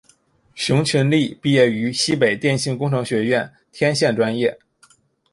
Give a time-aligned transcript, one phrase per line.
[0.55, 4.57] 熊群力毕业于西北电讯工程学院天线专业。